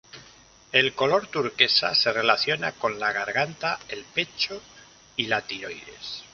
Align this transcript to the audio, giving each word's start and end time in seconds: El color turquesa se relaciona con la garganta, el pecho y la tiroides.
El 0.71 0.95
color 0.95 1.27
turquesa 1.27 1.93
se 1.93 2.11
relaciona 2.11 2.71
con 2.71 2.99
la 2.99 3.11
garganta, 3.13 3.77
el 3.87 4.03
pecho 4.03 4.59
y 5.15 5.27
la 5.27 5.41
tiroides. 5.43 6.23